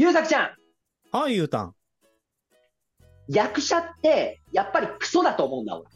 [0.00, 0.50] ゆうさくちゃん、
[1.10, 1.74] はい、ゆうたん。
[3.26, 5.88] 役者って、やっぱりクソだと思うんだ、俺。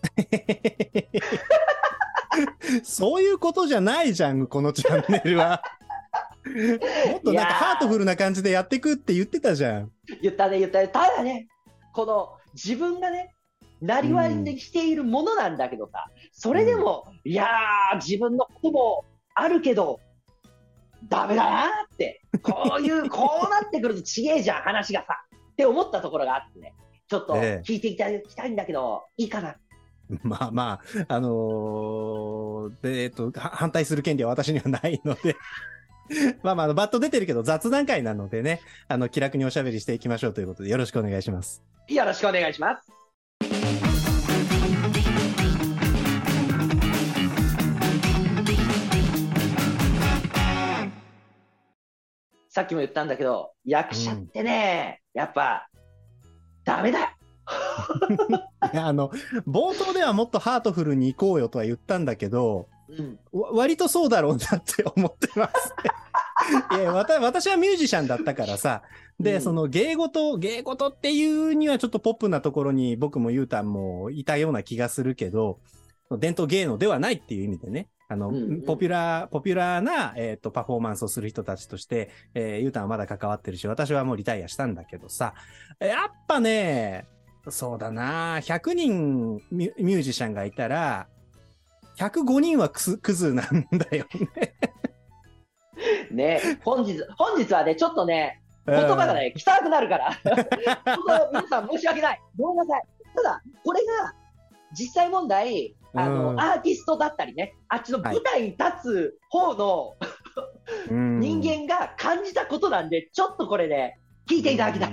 [2.82, 5.62] そういうことじゃないじゃん、このチャンネルは。
[7.12, 9.92] もっとなんかハートフルな感じでやってくって言ってたじゃん。
[10.20, 10.88] 言ったね、言ったね。
[10.88, 11.46] ただね、
[11.92, 13.36] この自分がね、
[13.80, 19.04] なりわいにしているものなんだけどさ、それでも、いやー、自分のことも
[19.36, 20.00] あるけど、
[21.08, 26.74] ダメだなーって、こういう、 こうなってくるとちげえじゃん、話がさ、って思ったところがあってね、
[27.08, 29.56] ちょっとええ聞いていただきたいんだけど、いいかな？
[30.22, 35.36] まあまあ、あのーでえっと、は反対する権利は私にはないので。
[36.42, 41.62] まあまあバット出てるけど雑談会なのでね、あの、気楽におしゃべりしていきましょうということで、よろしくお願いします。
[41.88, 43.01] よろしくお願いします。
[52.52, 55.70] さっきも言ったんだけど、役者ってね、やっぱ、
[56.64, 57.06] ダメだよ。
[58.74, 59.10] いや、あの、
[59.48, 63.18] 冒頭ではもっとハートフルに行こうよとは言ったんだけど、うん。
[63.32, 65.74] わ割とそうだろうなって思ってます。
[66.78, 68.82] いやわた私はミュージシャンだったからさ、
[69.18, 75.58] で、うんその芸事、芸事っていうにはちょっとポップなところに僕もゆうたんもいたような気がするけど、
[76.18, 85.34] 伝統芸能ではないっていう意味でね、あの、うんうんポピュラー、ポピュラーな、えっ、と、パフォーマンスをする人たちとして、えーゆうたんはまだ関わってるし、私はもうリタイアしたんだけどさ、
[85.80, 87.06] やっぱね、
[87.48, 91.08] そうだな、100人ミュージシャンがいたら、
[91.96, 94.54] 105人はクズクズなんだよね。
[96.10, 100.18] ね本日、本日はね、ちょっとね、言葉がね、汚くなるから。
[101.32, 102.20] 皆さん申し訳ない。
[102.38, 102.82] ごめんなさい。
[103.16, 104.14] ただ、これが、
[104.72, 109.94] 実際問題、あの、うんアーティストだったりね、あっちの舞台に立つ方の
[110.90, 114.92] うん、人間が感じたことなんで、ちょっとこれね、聞いていただきたい。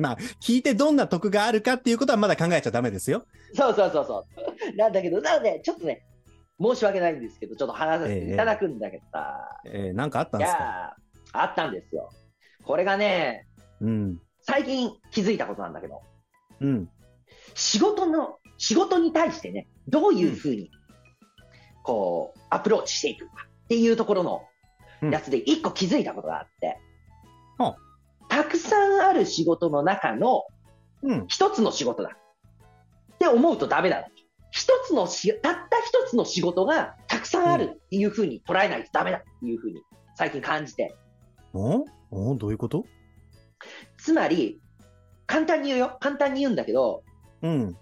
[0.00, 3.24] まあ、聞いてどんな得があるかっていうことはまだ考えちゃダメですよ。
[3.54, 4.26] そうそうそうそ
[4.72, 4.76] う。
[4.76, 6.04] なんだけど、なので、ちょっとね、
[6.60, 10.96] 申し訳ないんですけど、ちょっと話させていただくんだけどさ、えー、なんかあったんいですか
[11.32, 12.10] あったんですよ。
[12.64, 13.46] これがね、
[13.80, 14.18] うん。
[14.40, 16.00] 最近気づいたことなんだけど、
[16.60, 16.88] うん。
[17.54, 20.70] 仕事の、仕事に対してね、どういうふうに、
[21.82, 24.42] こう、アプローチしていくかっていうところの
[25.10, 26.78] やつで一個気づいたことがあって、
[27.58, 27.76] は
[28.28, 30.44] たくさんある仕事の中の
[31.04, 31.26] うん。
[31.26, 34.08] 一つの仕事だって思うとダメだ。
[34.52, 39.82] 一つのし、たった一つの仕事がたくさんあるっていうふうに捉えないとダメだっていうふうに
[40.14, 40.94] 最近感じて。
[41.54, 41.84] お？
[42.12, 42.36] お？
[42.36, 42.84] どういうこと？
[43.98, 44.60] つまり、
[45.26, 45.96] 簡単に言うよ。
[45.98, 47.02] 簡単に言うんだけど、
[47.42, 47.76] うん。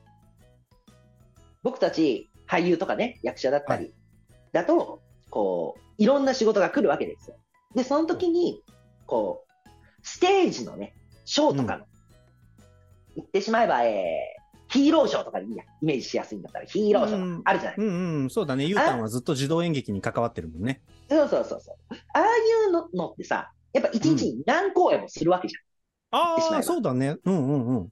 [1.62, 3.92] 僕たち俳優とかね、役者だったはり、
[4.52, 5.00] だと、
[5.30, 7.36] こう、いろんな仕事が来るわけですよ。
[7.74, 8.62] で、その時に、
[9.06, 9.68] こう、
[10.02, 10.94] ステージのね、
[11.24, 11.84] ショーとかの、
[13.14, 17.78] 言ってしまえば、えー、ヒーローショーとかでいいや、イメージしやすいんだったら、ヒーローショーあるじゃない。
[17.78, 18.30] うんうん。
[18.30, 18.64] そうだね。
[18.64, 20.80] ゆうたんはずっと自動演劇に関わってるもんね。
[21.08, 21.94] そうそうそうそう。
[22.14, 22.26] ああい
[22.68, 25.56] うののってさ、やっぱ一日に何公演もするわけじ
[26.10, 27.16] ああ、ってしまえばそうだね。
[27.24, 27.76] うんうんうん。
[27.76, 27.88] ゃん。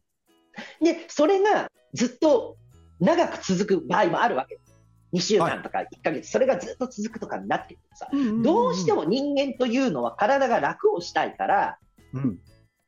[0.84, 2.56] で、それがずっと
[3.00, 4.69] 長く続く場合もあるわけです。
[5.12, 8.09] 2週間とか1ヶ月、それがずっと続くとかになってくるとさ、
[8.42, 11.78] どうしても人間というのは体が楽をしたいから、
[12.12, 12.38] うん。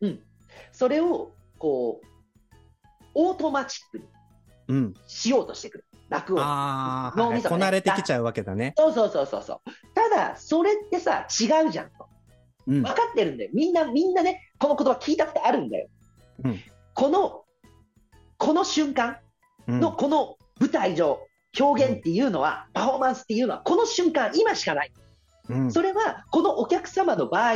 [0.02, 0.20] うん、
[0.72, 2.06] それをこう、
[3.14, 4.04] オートマチックに
[4.68, 4.94] うん。
[5.06, 5.84] しようとしてくる。
[6.08, 6.40] 楽を。
[6.40, 8.74] ああ、脳みそこなれてきちゃうわけだね。
[8.76, 9.60] そうそうそうそうそう。
[9.94, 12.08] ただ、それってさ、違うじゃんと。
[12.66, 12.84] うん分。
[12.84, 13.50] かってるんだよ。
[13.52, 15.88] みんな、みんなね、この言葉聞いたことあるんだよ。
[16.44, 16.60] うん
[16.94, 17.44] この、
[18.36, 19.16] この瞬間うん
[19.66, 21.20] のこの舞台上、
[21.58, 24.92] 表現っていうのは、パフォーマンスっていうのは、この瞬間、今しかない。
[25.48, 27.54] うんそれは、このお客様の場合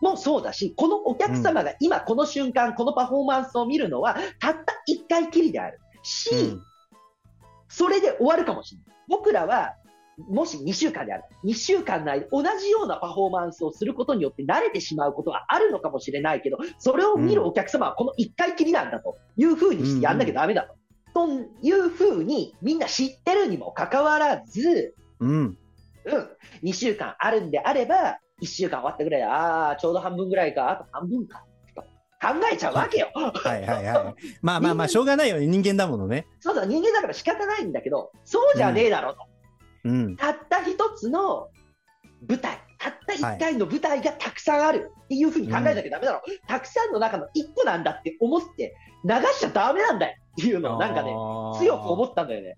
[0.00, 5.78] もそうだし、このお客様が今この瞬間、このパフォーマンスを見るのは、たった一回きりである。
[6.02, 6.62] し、うん
[7.74, 8.96] それで終わるかもしれない。
[9.08, 9.74] 僕らは、
[10.28, 11.24] もし2週間である。
[11.44, 20.74] 2週間の間、同じようなパフォーマンスをすることによって慣れてしまうことはあるのかもしれないけど、それを見るお客様はこの1回きりなんだというふうにしてやんなきゃダメだと。
[21.14, 21.28] と
[21.60, 25.30] いうふうにみんな知ってるにもかかわらず、うん。
[26.04, 26.18] う
[26.64, 31.44] ん、2週間あるんであれば、1週間終わったぐらいで、ああ、ちょうど半分ぐらいか、あと半分か、
[31.76, 31.88] と考
[32.52, 33.10] えちゃうわけよ。
[33.14, 34.14] はいはいはい。
[34.42, 35.46] まあまあまあ、しょうがないよね。
[35.46, 36.26] 人間だものね。
[36.40, 39.20] そうだ、人間だから仕方ないんだけど、そうじゃねえだろと。
[39.84, 40.16] うん。
[40.16, 41.48] たった一つの
[42.28, 48.74] 舞台、たった一回の舞台がたくさんあるっていうふうに考えなきゃダメだろ、たくさんの中の一個なんだって思って
[49.04, 51.10] 流しちゃダメなんだよっていうのをなんかね、
[51.58, 52.56] 強く思ったんだよね。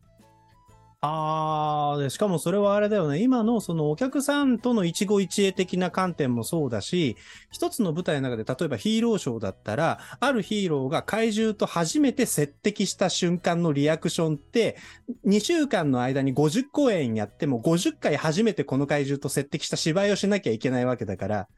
[1.06, 3.20] ああ、で、しかもそれはあれだよね。
[3.22, 7.18] 今のそのお客さんとの一期一会的な観点もそうだし、
[7.50, 14.78] 一つの舞台の中で例えばヒーローショーだったら、あるヒーローが怪獣と初めて接敵した瞬間のリアクションって、
[15.26, 21.48] 2週間の間に50公演やっても50回初めてこの怪獣と接敵した芝居をしなきゃいけないわけだから、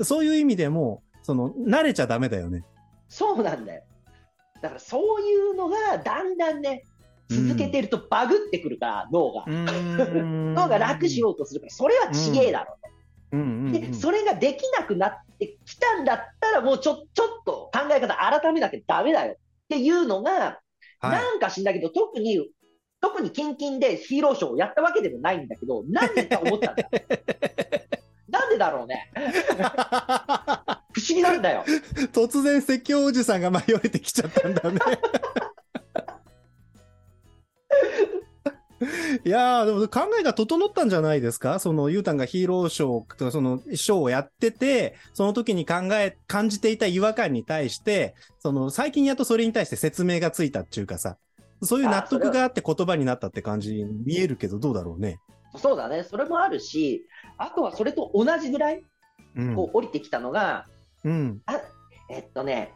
[0.00, 2.64] そういう意味でも、その、慣れちゃダメだよね。
[3.08, 3.84] そうなんだよ。
[4.66, 6.82] だからそういうのがだんだんね、
[7.28, 9.44] 続けてるとバグってくるから、脳が。
[9.46, 12.90] 脳 脳が楽しようとするから、それはちげえだろうと。
[13.32, 19.36] うんで、それができなくなってきたんだったら、もうちょ、ちょっと考え方改めなきゃダメだよっ
[19.68, 20.32] ていうのが、
[20.98, 22.48] はいなんか知んだけど、特に、
[23.00, 26.88] 特にキンキンでヒーローショーをやったわけでもないんだけど、 なんでか思ったんだよ。
[28.28, 29.12] なんでだろうね。
[30.96, 31.62] 不思議なんだよ。
[32.14, 34.80] 突然説教おじさんが舞い降りてきちゃったんだね。
[39.24, 41.58] いやー、でも考えが整ったんじゃないですか？
[41.58, 51.18] その、ゆうたんがヒーローショーとか、その、ショーをやってて、その時に考え、感じていた違和感に対して、その、最近やっとそれに対して説明がついたっていうかさ、
[51.62, 55.18] そういう納得があって言葉になったって感じに見えるけど、どうだろうね？
[55.58, 56.02] そうだね。
[56.02, 57.06] それもあるし、
[57.36, 58.82] あとはそれと同じぐらい、
[59.36, 59.54] うん。
[59.54, 60.66] こう降りてきたのが、
[61.06, 61.40] うん。
[61.46, 61.60] あ
[62.10, 62.74] えっとね、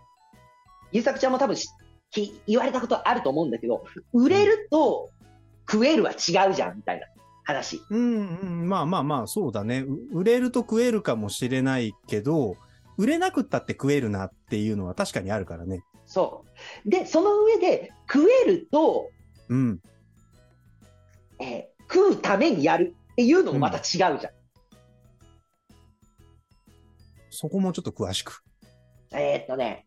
[0.93, 1.69] 優作ちゃんも多分し
[2.11, 5.11] き言われたことあると思うんだけど、売れると
[5.71, 7.07] 食えるは違うじゃんみたいな
[7.45, 7.83] 話。
[7.91, 9.81] うん、うん、まあまあまあ、そうだね。
[9.81, 12.57] う売れると食えるかもしれないけど、
[12.97, 15.85] 売れなくったって食えるなっていうのは確かにあるからね。
[16.07, 16.45] そ
[16.87, 16.91] う。
[16.91, 19.11] で、その上で食えると、
[19.49, 19.81] うん。
[21.41, 24.19] えー食うためにやるっていうのもまた違うじゃん。
[27.31, 28.43] そこもちょっと詳しく。
[29.13, 29.87] えーっとね、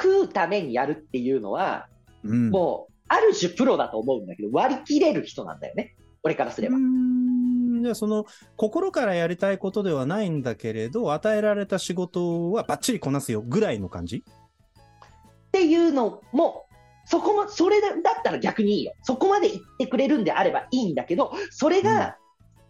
[0.00, 1.88] 食うためにやるっていうのは、
[2.24, 2.50] うん。
[2.50, 5.96] もう、ある種プロだと思うんだけど、割り切れる人なんだよね。
[6.22, 6.80] 俺からすればう。
[6.80, 14.24] んじゃあその、心からやりたいことではないんだけれど、与えられた仕事はバッチリこなすよぐらいの感じ？
[14.26, 16.66] っていうのも、
[17.04, 17.94] そこも、それだっ
[18.24, 18.92] たら逆にいいよ。
[19.02, 22.16] そこまで言ってくれるんであればいいんだけど、それが、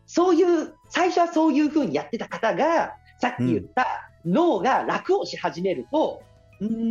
[0.05, 3.87] そういう、最初はそういうふうにやってた方が、さっき言った
[4.25, 6.23] 脳が楽をし始めると、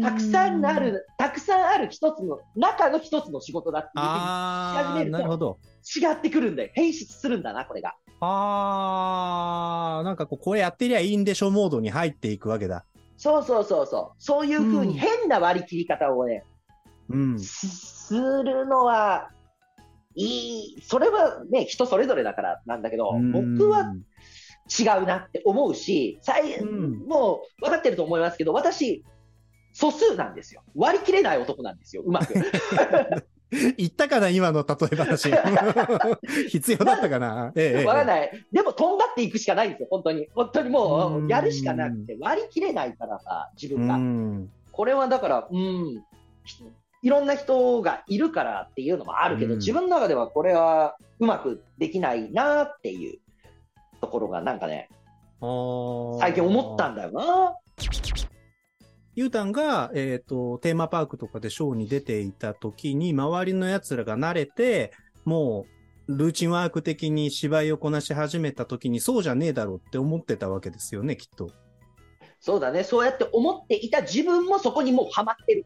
[0.01, 5.57] たくさんある、たくさんある一つの、中の一つの仕事だっていうふうにし始めるとなるほど。
[5.83, 6.69] 違ってくるんだよ。
[6.73, 7.95] 変質するんだな、これが。
[8.21, 12.85] あー、なんかこう、これやってりゃいいんでしょモードに入っていくわけだ。
[13.17, 14.23] そうそうそうそう。
[14.23, 16.43] そういうふうに変な割り切り方をね、
[17.09, 17.39] うん。
[17.39, 19.29] すするのは、
[20.15, 23.93] いい、それはね、人それぞれだからなんだけど、僕は
[24.67, 26.19] 違うなって思うし、
[27.07, 29.03] もう分かってると思いますけど、私、
[29.73, 30.61] 素数なんですよ。
[30.75, 32.33] 割り切れない男なんですよ、うまく。
[33.77, 35.31] 言ったかな今の例え話。
[36.49, 38.31] 必要だったかなええわかんない。
[38.51, 40.27] でも、とんがっていくしかないんですよ、本当に。
[40.33, 43.95] 本当にもうやるしかなくて、割り切れないからさ、自分が。
[43.95, 44.51] うん。
[44.71, 46.03] これはだから、うん、
[46.43, 46.63] ひ
[47.01, 53.19] いろんな人がいるからっていうのもあるけど、うん自分の中ではこれはうまくできないなっていう
[54.05, 54.89] ところが、なんかね、
[56.19, 57.55] 最近思ったんだよな。
[59.15, 64.91] ゆうたんが、えっ、と、テーマパークとかでショーに出ていた時に、周りの奴らが慣れて、
[65.23, 65.65] も
[66.07, 71.49] う、ルーチンワーク的に芝居をこなし始めた時に、そうじゃねえだろうって思ってたわけですよね、きっと。
[72.39, 75.65] そうだね、そうやって思っていた自分もそこにもうハマってる。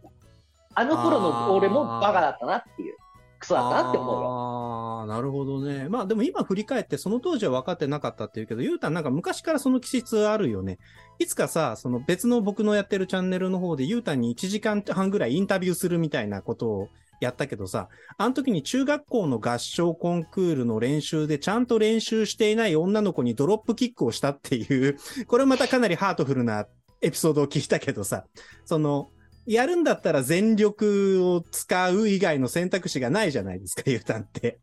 [0.76, 2.96] あの頃の俺もバカだったなっていう、
[3.40, 4.28] クソだったなって思うよ。
[4.28, 5.88] ああ、なるほどね。
[5.90, 10.78] まあでも今振り返って、その当時は分かってなかったっていうけど、ゆうたんなんか昔からその気質あるよね。
[11.18, 26.66] いつかさ、その別の僕のやってるチャンネルの方で、ゆうたんに1時間半ぐらいインタビューするみたいなことをやったけどさ、あの時に中学校の合唱コンクールの練習でちゃんと練習していない女の子にドロップキックをしたっていう、これまたかなりハートフルな
[27.02, 28.26] エピソードを聞いたけどさ、
[28.66, 29.10] その、
[29.50, 34.60] やるんだったら全力を使う以外の選択肢がないじゃないですか、ゆうたんって。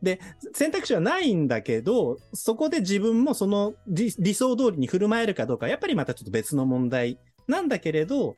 [0.00, 0.20] で、
[0.54, 7.18] 選択肢はないんだけど、そこで自分もその理想通りに振る舞えるかどうか、やっぱりまたちょっと別の問題
[7.48, 8.36] なんだけれど、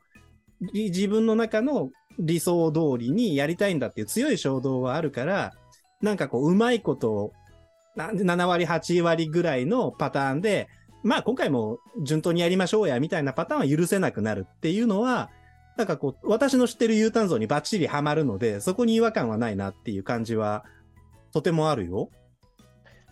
[0.73, 5.53] 自分の中の理想通りにやりたいんだっていう強い衝動はあるから、
[6.01, 7.33] なんかこう、うまいことを、
[7.95, 10.67] 7割、8割ぐらいのパターンで、
[11.03, 15.29] まあ今回も順当にやりましょうや、みたいなパターンは許せなくなるっていうのは、
[15.81, 20.63] なんかこう、私の知ってる U ターン像にバッチリハマるので、そこに違和感はないなっていう感じは、
[21.33, 22.11] とてもあるよ。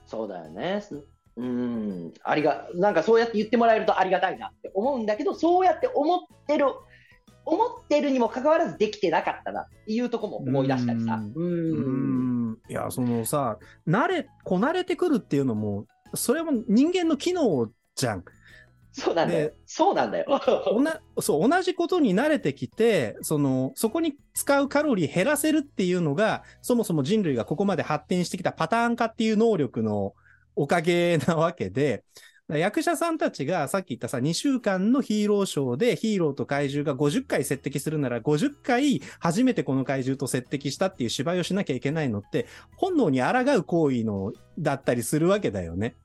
[0.05, 0.79] そうだよね。
[0.81, 1.03] す
[1.35, 6.67] うん、ありが、なんかそうやって言ってもらえるとありがたいなって思うんだけど、そうやって思ってる、
[7.43, 11.15] 思ってるにもかかわらずできてなかったなっていうところも思い出したりさ。
[11.15, 12.57] うーん。
[12.69, 13.57] いや、そのさ、
[13.87, 18.23] 慣れ、こなれてくるっていうのも、それも人間の機能じゃん。
[18.99, 19.55] そうなんだよで。
[19.65, 20.41] そうなんだよ。
[20.71, 30.13] おなそう同じことに慣れてきてそのそこに使うカロリー減らせるっていうのがそもそも人類がここまで発展してきたパターン化っていう能力の
[30.55, 32.03] おかげなわけで
[32.57, 45.95] 役者さんたちがさっき言ったさ2週間のヒーローショーでヒーローと怪獣が50回接敵するなら50回初めてこの怪獣と接敵したっていう芝居をしなきゃいけないのって本能に抗う行為のだったりするわけだよね。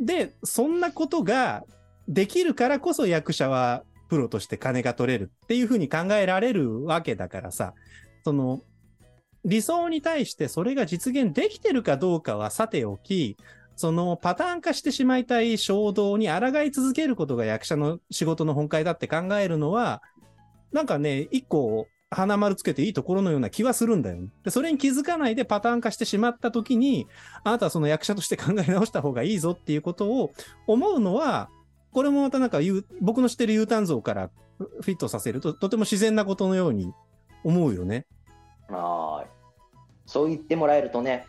[0.00, 1.62] でそんなことが
[2.12, 7.72] できるからこそ役者はプロとして金が取れるっていうふうに考えられるわけだからさ、
[8.24, 8.60] その、
[9.44, 13.36] 理想に対してそれが実現できてるかどうかはさておき、
[13.74, 20.02] そのパターン化してしまいたい衝動に抗い続けることが役者の仕事の本会だって考えるのは、
[20.72, 24.28] なんかね、一個花丸つけていいところのような気はするんだよね。
[24.44, 27.06] で、それに気づかないでパターン化してしまった時に、
[27.42, 30.32] あなたはその役者として考え直した方がいいぞっていうことを
[30.66, 31.48] 思うのは、
[31.92, 32.58] これもまたなんか
[33.00, 36.92] 僕の知ってる U ターン像からフィットさせると、とても自然なことのように
[37.44, 38.06] 思うよね。
[38.68, 39.30] はい。
[40.06, 41.26] そう言ってもらえるとね、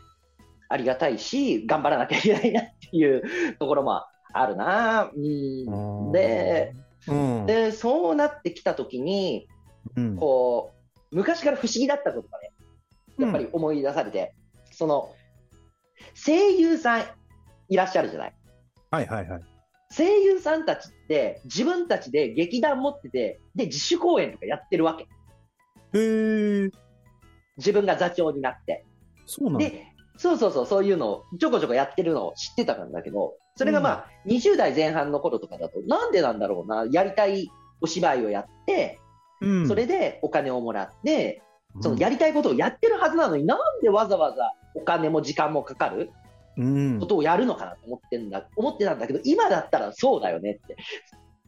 [0.70, 3.24] ありがたいし、頑張らなきゃいけないなっていう
[3.60, 4.04] ところも
[4.34, 5.12] あるな。
[5.16, 6.76] うん、で、
[7.08, 9.48] うん、で、そうなってきたときに、
[9.96, 10.72] うん、こ
[11.12, 12.52] う、昔から不思議だったことがね、
[13.20, 14.34] やっぱり思い出されて、
[14.68, 15.14] うん、その、
[16.16, 17.04] 声優さん
[17.70, 18.34] いらっしゃるじゃない。
[18.92, 19.53] はいはいはい。
[19.96, 25.08] 声優さんたちって自分たちで劇団持ってて、で、自主公演とかやってるわけ。
[25.98, 26.72] へー。
[27.58, 28.86] 自分が座長になって。
[29.26, 29.86] そうなんで、
[30.18, 37.50] そうそうそう、そういうのをちょこちょこやってるのを知ってたんだけど、それがまあ、うん、20代前半の頃とかだと、なんでなんだろうな、やりたい
[37.82, 39.00] お芝居をやって、
[39.42, 41.42] うん、それでお金をもらって、
[41.82, 46.12] そのやりたいことをやってるはずなのに、なんでわざわざお金も時間もかかる
[47.00, 50.78] ことをやるのかなと思ってんだ、思ってたんだけど、今だったらそうだよねって。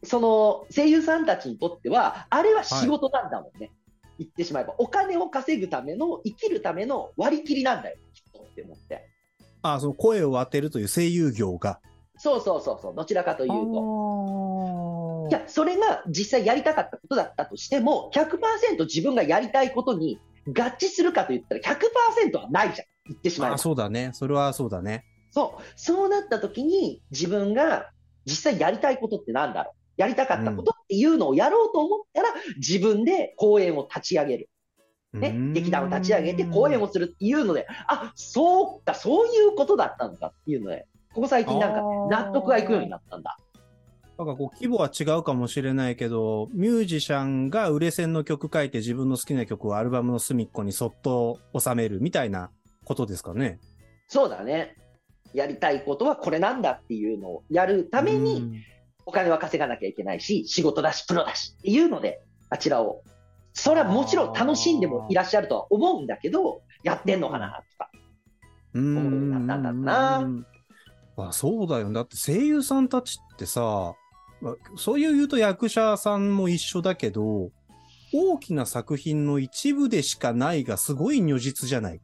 [0.04, 3.66] その声優さんたちにとっては、あれは仕事なんだもんね。
[3.66, 3.72] はい、
[4.20, 4.76] 言ってしまえば。
[4.78, 9.10] お金を稼ぐための、生きるための割り切りなんだよ、きっとって思って。
[9.62, 11.80] ああ、その声を当てるという声優業が。
[12.18, 15.28] そうそうそうそう、どちらかというと。
[15.30, 22.88] いや、それが実際やりたかったことだったとしても、100%自分がやりたいことに合致するかと言ったら100%はないじゃん。
[23.08, 23.58] 言ってしまえば。
[23.58, 24.12] そうだね。
[24.14, 25.06] それはそうだね。
[25.32, 25.64] そう。
[25.76, 27.90] そうなった時に自分が
[28.26, 29.76] 実際やりたいことってなんだろう？
[29.98, 34.50] やりたかったことっていうのをやろうと思ったら、自分で公演を立ち上げる。
[35.14, 43.38] ね、劇団を立ち上げて公演をするっていうので、あ、そうか、そういうことだったのかっていうので、ここ最近なんか納得がいくようになったんだ。
[44.18, 52.50] なんかこう規模は違うかもしれないけど、ミュージシャンが売れ線の曲書いて自分の好きな曲をアルバムの隅っこにそっと収めるみたいな
[52.86, 53.60] ことですかね。
[54.08, 54.77] そうだね。
[55.34, 58.62] やりたいことはこれなんだっていうのをやるために、
[59.06, 63.04] お金は稼がなきゃいけないし、仕事だし、プロだしっていうので、あちらを。
[63.54, 67.89] それはもちろん楽しんでもいらっしゃるとは思うんだけど、やってんのかなとか、
[68.74, 70.27] 思うようになったんだな。
[71.18, 71.92] あそうだよ。
[71.94, 73.94] だって声優さんたちってさ、
[74.75, 77.51] そういう言うと役者さんも一緒だけど、
[78.13, 82.01] 大きな作品の一部でしかないがすごい如実じゃない？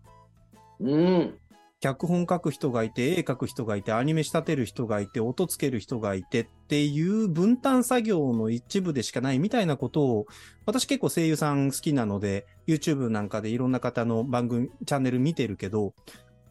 [0.82, 1.38] うん。
[1.82, 10.26] 脚本書く人がいて、絵描く人がいて、アニメ仕立てる人がいて、音つける人がいてっていう分担作業の一部でしかないみたいなことを、
[10.68, 15.96] 私結構声優さん好きなので、YouTube なんかでいろんな方の番組、チャンネル見てるけど、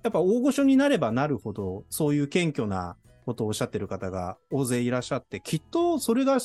[0.02, 6.38] やっぱ大御所になればなるほど、そういう謙虚なことをおっしゃってる方が大勢いらっしゃって、きっとそれが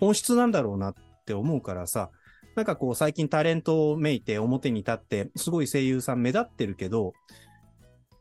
[0.00, 2.10] 本質なんだろうなって思うからさ、
[2.54, 7.12] なんかこう最近タレントをめいて表に立って、すごい声優さん目立ってるけど、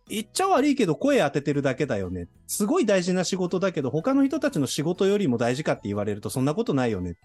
[0.10, 2.28] 言っちゃ悪いけど声当ててるだけだよね。
[2.48, 7.16] すごい大事な仕事だけど、他の人たちの仕事よりも大事かって言われるとそんなことないよね。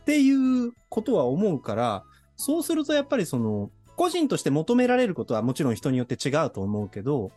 [0.00, 2.04] っていうことは思うから、
[2.36, 7.30] そうするとやっぱりその、個人として求められることはもちろん人によって違うと思うけど、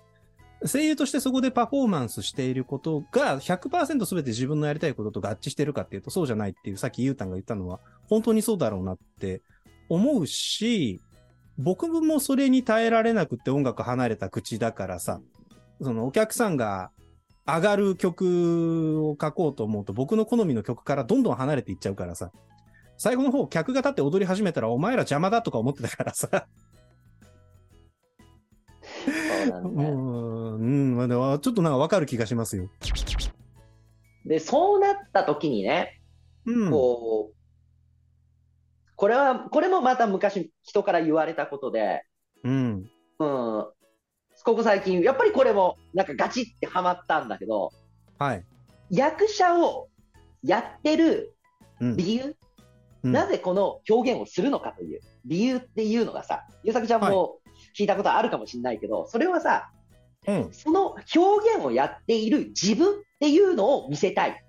[0.68, 9.42] 声優としてそこでパフォーマンスしていることが100%全て自分のやりたいことと合致してるかっていうとそうじゃないっていうさっきゆうたんが言ったのは本当にそうだろうなって
[9.90, 11.00] 思うし、
[11.58, 15.22] 僕もそれに耐えられなくて音楽離れた口だからさ、
[15.82, 16.92] そのお客さんが
[17.46, 22.32] 上がる曲を書こうと思うと僕の好みの曲からどんどん離れていっちゃうからさ、
[22.98, 26.48] 最後の方客が立って踊り始めたらお前ら邪魔だとか思ってたからさ。
[29.06, 29.90] そうなんだよ。
[29.92, 32.70] うん、うん、まあでもちょっとなんかわかる気がしますよ。
[34.26, 36.02] で、そうなった時にね、
[36.46, 36.72] うん。
[36.72, 37.36] こう、
[38.96, 42.04] これは、これもまた昔人から言われたことで、
[42.44, 42.90] うん。
[43.20, 43.66] うん、
[44.44, 47.72] ここ最近、やっぱりこれもなんかガチってハマったんだけど、
[48.18, 48.44] はい。
[48.90, 49.90] 役者を
[50.44, 51.36] やってる
[51.80, 51.98] うん。
[51.98, 52.36] 理由、うん
[53.12, 57.38] なぜこの表現をするのかという理由っていうのがさ、ゆうさきちゃんも
[57.78, 59.70] 聞いたことあるかもしれないけど、それはさ、
[60.28, 60.50] うん。
[60.52, 64.44] その表現をやっている自分っていうのを見せたい。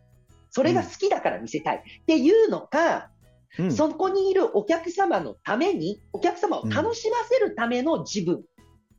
[0.51, 3.11] それが好きだから見せたいっていうのか、
[3.59, 3.73] うん。
[3.73, 8.43] そこにいるお客様のために、お客様を楽しませるための自分。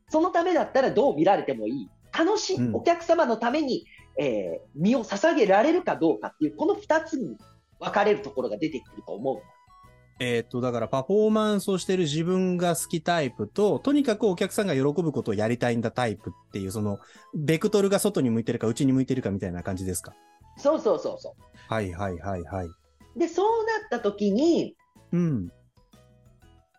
[0.09, 1.89] そのためだったらどう見られてもいい。
[2.17, 3.85] 楽しい、うんお客様のために、
[4.19, 7.37] えー身を捧げられるかどうかっていう、この二つに
[7.79, 9.41] 分かれるところが出てくると思う。
[10.19, 16.99] えーっと、だからパフォーマンスをしてる自分が好きタイプと、とにかくお客さんが喜ぶことをやりたいんだタイプっていう、その、
[17.35, 20.13] ベクトルが外に向いてるか内に向いてるかみたいな感じですか？
[20.57, 21.35] そうそうそうそ
[21.67, 22.65] はいはいはいはい。
[22.65, 22.73] う。
[23.19, 24.75] で、そうなった時に、
[25.11, 25.51] うん。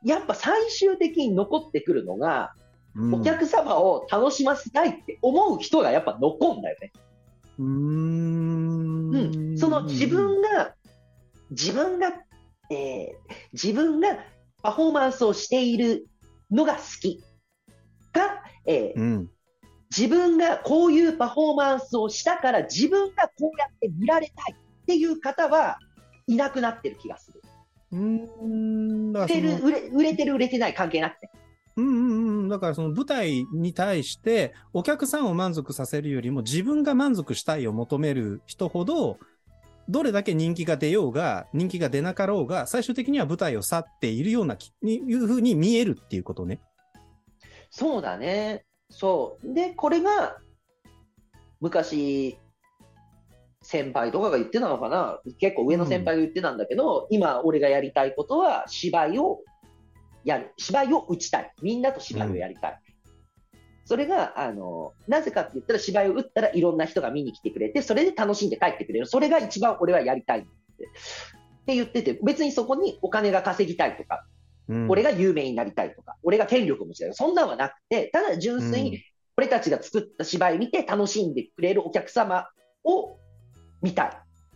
[0.05, 2.53] やっぱ最終的に残ってくるのが、
[2.97, 6.93] うん、お客様を楽しませたいって思う人がやっぱ残るんだよね。
[7.59, 9.15] うーん。
[9.15, 10.75] うん、その自分が、
[11.51, 12.13] 自分が、
[12.71, 14.19] えー自分が
[14.63, 16.09] パフォーマンスをしている
[16.51, 17.23] のが好き
[18.13, 19.31] か、えーうん。
[19.97, 25.79] 自分がこういうパフォーマンスをしたから自分がこうやって見られたいっていう方は
[26.27, 27.43] いなくなってる気がする。
[27.93, 29.13] うーん。
[29.13, 31.31] 売れ売れてる売れてない関係なくて。
[31.77, 32.49] うんうんうん。
[32.49, 39.19] だからその舞台に対してお客さんを満足させるよりも自分が満足したいを求める人ほど、
[39.89, 46.61] どれだけ人気が出ようが、人気が出なかろうが、最終的には舞台を去っているような、にいうふうに見えるっていうことね。
[47.71, 48.65] そうだね。
[48.91, 49.55] そう。
[49.55, 50.37] で、これが、
[51.61, 52.39] 昔、
[53.63, 55.21] 先輩とかが言ってたのかな？
[55.41, 59.41] 結構上の先輩が言ってたんだけど、今俺がやりたいことは芝居を
[60.25, 60.53] やる。
[60.57, 61.53] 芝居を打ちたい。
[61.61, 62.81] みんなと芝居をやりたい。
[63.89, 69.07] それが、あの、なぜかって言ったら芝居を打ったらいろんな人が見に来てくれて、それで楽しんで帰ってくれる。
[69.07, 70.49] それが一番俺はやりたいって。
[70.49, 74.27] って言ってて、別にそこにお金が稼ぎたいとか、
[74.69, 77.15] うん、俺が有名になりたいとか、俺が権力を持ちたい。
[77.15, 79.03] そんなんはなくて、ただ純粋に
[79.39, 82.47] 俺たちが作った芝居見て楽しんでくれるお客様
[82.85, 83.17] を
[83.81, 84.11] 見たいっ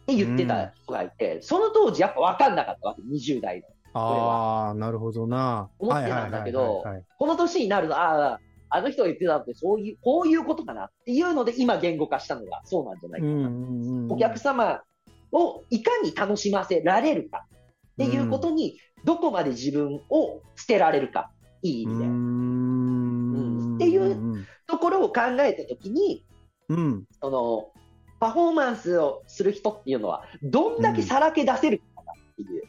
[0.04, 3.98] て言ってた人がいて、その当時やっぱ分かんなかったわけ、20代の。
[3.98, 5.70] ああ、なるほどな。
[5.78, 6.84] 思ってたんだけど
[7.18, 8.40] この年になると、ああ、
[8.74, 13.32] あの人が言ってたのってそういう、こういうことかなっていうので今言語化したのがそうなんじゃないかな。
[13.32, 14.82] うんうんうんお客様
[15.30, 21.30] をいかに楽しませられるかっていうことに、どこまで自分を捨てられるか、
[21.62, 22.04] いい意味で。
[22.04, 26.24] うんっていうところを考えたときに、
[26.68, 27.04] うん。
[27.20, 27.72] その、
[28.20, 32.62] パフォーマンスをする人っていうのは、どんだけさらけ出せるかなっていう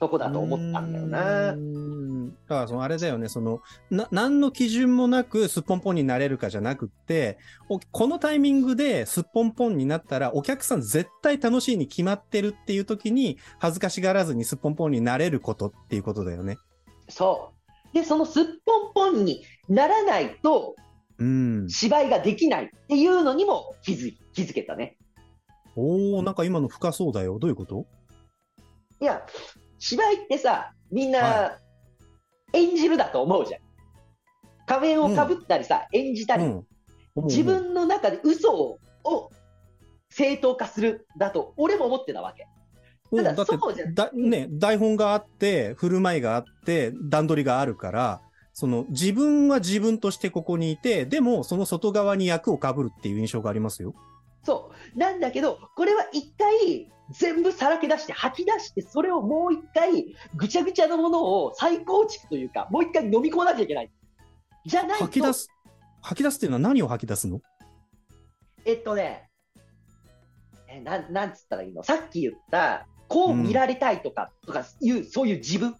[0.00, 1.52] とこだと思ったんだような。
[1.52, 3.60] んだから、そのあれだよね、その、
[3.90, 16.56] な、何の基準もなくすっぽんぽんになれるかじゃなくって、おこのタイミングですっぽんぽんになったら、お客さん絶対楽しいに決まってるっていう時に、恥ずかしがらずにすっぽんぽんになれることっていうことだよね。
[17.08, 17.52] そ
[17.92, 17.94] う。
[17.94, 18.44] で、そのすっ
[18.94, 20.74] ぽんぽんにならないと
[21.18, 21.68] うん。
[21.68, 24.96] 芝居ができないっていうのにも気づい気づけたね。
[25.76, 27.38] おー、なんか今の深そうだよ。
[27.38, 27.86] どういうこと？
[29.00, 29.22] いや、
[29.80, 31.58] 芝居ってさ、みんはな
[32.52, 33.60] 演じるだと思うじゃん。
[34.66, 36.66] 仮面をかぶったりさ、演じたり、うん。
[37.24, 39.30] 自分の中で嘘をを
[40.10, 42.46] 正当化するだと俺も思ってたわけ。
[43.10, 48.20] うん、ただそうじゃだ、ね、台本があって、振る舞いがあって、段取りがあるから、
[48.52, 53.94] その自分は自分としてここにいて、でもその外側に役を被るっていう印象がありますよ。
[54.42, 54.98] そう。
[54.98, 63.90] なんだけど、これは一回全部さらけ出して吐き出して、それをもう一回ぐちゃぐちゃなものを再構築というか、もう一回飲み込まなきゃいけない。
[64.64, 65.48] じゃないと、吐き出す、
[66.02, 67.40] 吐き出すっていうのは何を吐き出すの？
[68.64, 69.28] えっとね、
[70.68, 71.82] えなん、なんつったらいいの？
[71.82, 75.74] さっき言った、こう見られたいとか、とかいう、そういう自分。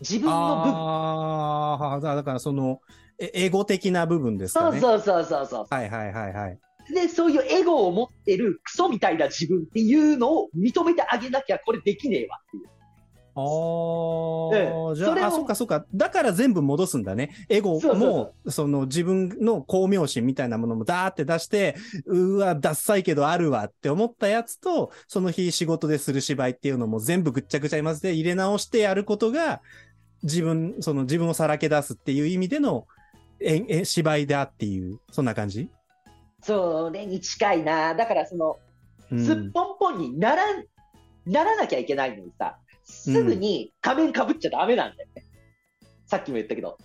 [0.00, 0.72] 自分の部分。
[0.74, 2.80] ああ、だだからその、
[3.18, 4.80] えエゴ的な部分ですかね。
[4.80, 5.66] そうそうそうそうそう。
[5.70, 6.58] はいはいはいはい。
[6.94, 12.68] で、そういうエゴを持ってるクソみたいな自分っていうのを認めてあげなきゃこれできねえわっていう。
[13.40, 13.40] あ
[14.90, 15.86] あ、じゃあ、あ、そっかそっか。
[15.94, 17.30] だから全部戻すんだね。
[17.48, 29.62] エゴも、その自分の巧妙心みたいなものもダーって出して、うわ、ダッサいけどあるわって思ったやつと、その日仕事でする芝居っていうのも全部ぐっちゃぐちゃに混ぜて入れ直してやることが、
[30.24, 32.88] 自分、その自分をさらけ出すっていう意味での、
[33.40, 35.70] ええ芝居だっていう、そんな感じ？
[36.42, 37.94] それに近いな。
[37.94, 38.58] だからその、
[39.10, 40.64] うんすっぽんぽんにならん、
[41.26, 45.24] ならなきゃいけないのにさ、すぐに仮面かぶっちゃダメなんだよね。
[46.06, 46.76] さっきも言ったけど、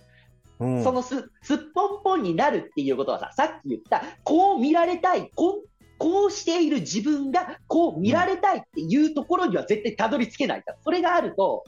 [0.58, 11.64] うんそのすすっぽんぽんになるっていうことはさ、さっき言った、こう見られたい、こうこうしている自分がこう見られたいっていうところには絶対たどり着けないから、それがあると、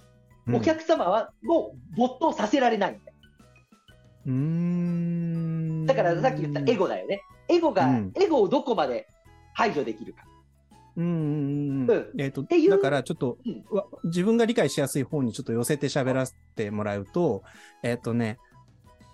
[0.53, 3.17] お客様はもう没頭させられないんだよ。
[4.27, 7.21] うーんだからさっき言ったエゴだよね。
[7.49, 9.09] エゴが、うんエゴをどこまで
[9.55, 10.25] 排除できるか。
[10.97, 17.43] うんうんうんうんえっ、と、ていうだからちょっと、うんわ自分が理解しやすい方にちょっと寄せて喋らせてもらうと、
[17.83, 18.39] えっ、とね、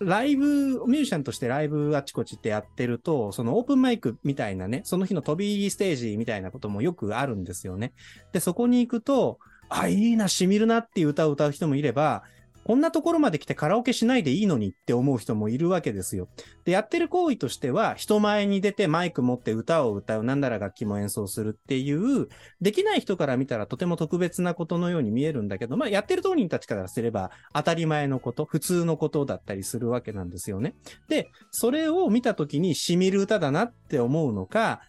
[0.05, 7.93] ライブ、ミュージシャンとしてライブあちこちってやってると、そのオープンマイクみたいなね、その日の飛び入りステージみたいなこともよくあるんですよね。
[8.33, 12.25] で、そこに行くと、あ、いいな、染みるなっていう歌を歌う人もいれば、
[12.65, 16.29] こんなところまで来てカラオケしないでいいのにって思う人もいるわけですよ。
[16.65, 22.29] で、やってる行為としては、人前に出てマイク持って歌を歌う、なんなら楽器も演奏するっていう、
[22.61, 30.75] できない人から見たらとても特別なことのように見えるんだけど、まあ、やってる当人たちからすれば当たり前のこと、普通のことだったりするわけなんですよね。
[31.09, 34.81] で、それを見たときに染みる歌だなって思うのか、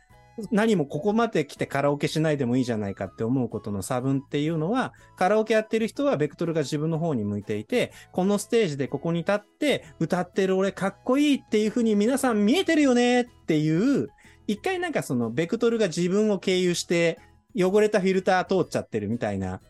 [0.52, 14.10] 何もここまで来てカラオケしないでもいいじゃないかって思うことの差分っていうのは、カラオケやってる人はベクトルが自分の方に向いていて、このステージでここに立って歌ってる俺かっこいいっていう風に皆さん見えてるよねっていう、
[14.48, 17.20] 一回なんかそのベクトルが自分を経由して
[17.56, 19.62] 汚れたフィルター通っちゃってるみたいな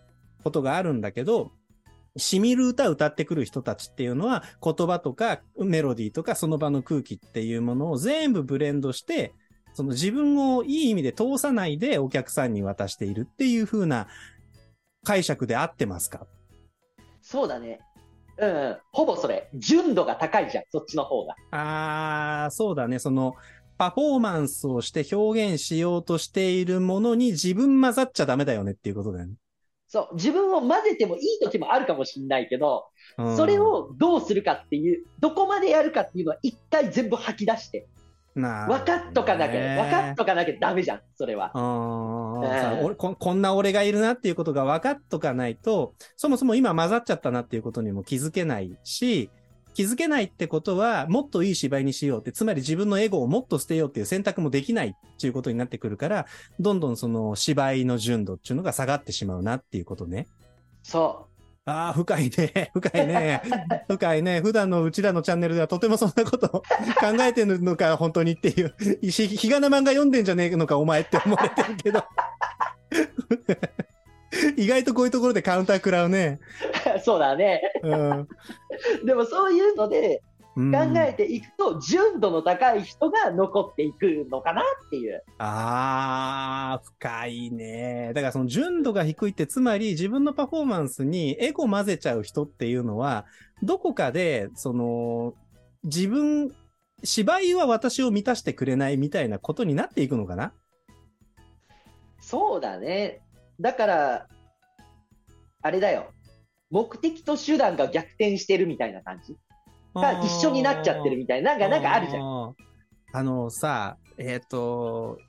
[0.44, 1.52] ことがあるんだけど、
[2.16, 9.34] 染みる歌歌ってくる人たちっていうのは言葉とかメロディーとかその場の空気っていうものを全部ブレンドして、
[9.74, 14.08] その自分をいい意味で通さないでお客さんに渡しているっていう風な
[15.04, 16.28] 解釈で合ってますか？
[17.22, 17.80] そうだね。
[18.38, 19.50] うん、うん、ほぼそれ。
[19.54, 21.36] 純度が高いじゃん、そっちの方が。
[21.52, 23.00] あー、そうだね。
[23.00, 23.36] その、
[23.78, 29.34] パフォーマンスをして表現しようとしているものに自分混ざっちゃダメだよねっていうことだよね。
[29.88, 32.86] そう、自分を混ぜてもいい時もあるかもしれないけど、
[33.18, 37.88] うんそれ、をどうするかっていう、どこまでやるかっていうのは一回全部吐き出して、
[38.36, 41.52] 分かっとかなきゃ、ね分かっとかなきゃダメじゃん、それは。
[41.54, 49.30] ここんな俺がいるなっていうことが分かっとかないと、そもそも今混ざっちゃったなっていうことにも気づけないし、
[49.74, 56.26] 気づけないってことは、もっといい芝居にしようって、つまり自分のエゴをもっと捨てようっていう選択もできないっていうことになってくるから、
[56.60, 60.28] どんどんその芝居の純度っていうのが下がってしまうなっていうことね。
[60.84, 61.28] そ
[61.66, 62.72] ああ、深いね。
[62.74, 63.42] 深いね。
[63.88, 64.42] 深いね。
[64.42, 66.64] 普段のうちらのチャンネルではとてもそんなこと 考
[67.22, 68.76] えてるのか、本当にっていう。
[69.02, 72.04] ひ、ひがな漫画読んでんじゃねえのか、お前って思われてるけど。
[74.58, 76.40] 意外とこういうところでカウンター食らうね。
[76.98, 77.00] う。
[77.00, 77.62] そうだね。
[77.82, 78.28] うん。
[79.06, 80.24] でもそういうのでうん
[80.56, 80.62] 考
[80.98, 85.24] えていくと、純度の高い人が残っていくのかなっていう。
[85.40, 88.12] ああ、深いね。
[88.14, 93.26] だからその純度が低いって、つまり自分のパフォーマンスにエゴ混ぜちゃう人っていうのは、
[93.64, 95.34] どこかで、その、
[95.84, 96.54] 自分、
[97.04, 100.54] 芝居は私を満たしてくれないみたいなことになっていくのかな？
[102.22, 103.22] そうだね。
[103.60, 104.28] だから、
[105.64, 106.12] あれだよ。
[106.70, 109.36] 目的と手段が逆転してるみたいな感じ？
[109.94, 112.22] が一緒になっちゃってるみたいな、なんか、なんかあるじゃん。
[112.24, 112.56] ん。
[113.14, 115.20] あのさ、えっ、と、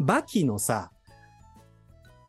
[0.00, 0.90] バキのさ、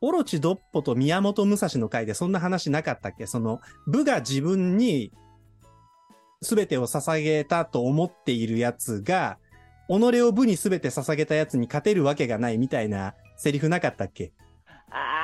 [0.01, 3.25] オロチドッポと宮本武蔵の回でそんな話なかったっけ？
[3.25, 5.11] その、部が自分に
[6.41, 9.37] 全てを捧げたと思っているやつが、
[9.87, 14.33] 己を部に全て捧げたやつに勝てるわけがないみたいなセリフなかったっけ？
[14.91, 15.22] あー、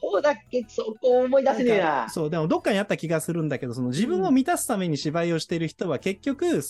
[0.00, 0.64] どうだっけ？
[0.68, 2.08] そこ思い出せねえな。
[2.08, 6.62] そう、でもどっかにあった気がするんだけど、その自分を満たすために芝居をしている人は結局、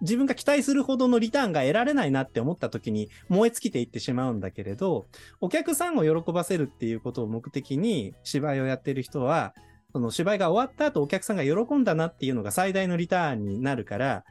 [0.00, 5.06] 自分が期待するほどのリターンが得られないなって思った時に燃え尽きていってしまうんだけれど、
[5.40, 9.54] お客さんを喜ばせるっていうことを目的に芝居をやっている人は、
[9.92, 14.24] その芝居が終わった後お客さんが喜んだなっていうのが最大のリターンになるから、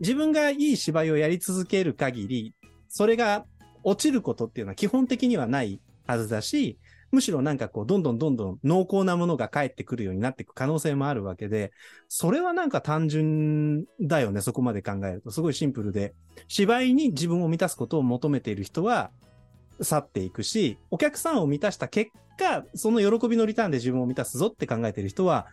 [0.00, 2.52] 自分がいい芝居をやり続ける限り、
[2.88, 3.46] それが
[3.82, 6.78] 落ちることっていうのは基本的にはないはずだし、
[7.14, 11.72] むしろなんかこう、どんどんどんどん濃厚なものが返ってくるようになっていく可能性もあるわけで、
[12.08, 15.30] それはなんか単純だよね、そこまで考えると。
[15.30, 16.14] すごいシンプルで、
[16.48, 19.10] 芝居に自分を満たすことを求めている人は
[19.80, 25.46] 去っていくし、お客さんを満たした結果、その喜びのリターンで自分を満たすぞって考えている人は、